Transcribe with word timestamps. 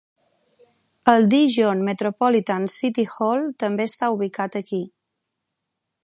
El 1.11 1.27
Daejeon 1.33 1.83
Metropolitan 1.89 2.65
City 2.75 3.05
Hall 3.17 3.45
també 3.65 3.87
està 3.91 4.09
ubicat 4.15 4.57
aquí. 4.61 4.81